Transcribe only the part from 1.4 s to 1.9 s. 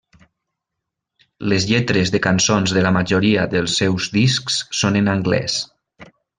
Les